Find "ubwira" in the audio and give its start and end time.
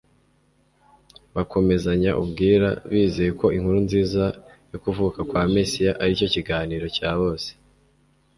2.23-2.69